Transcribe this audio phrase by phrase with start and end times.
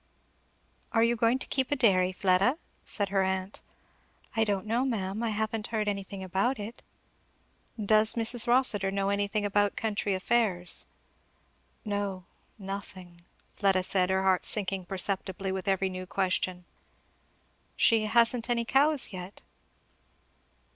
[0.93, 3.61] "Are you going to keep a dairy, Fleda?" said her aunt.
[4.35, 6.81] "I don't know, ma'am; I haven't heard anything about it."
[7.79, 8.47] "Does Mrs.
[8.47, 10.87] Rossitur know anything about country affairs?"
[11.85, 12.25] "No
[12.57, 13.21] nothing,"
[13.57, 16.65] Fleda said, her heart sinking perceptibly with every new question.
[17.75, 19.43] "She hasn't any cows yet?"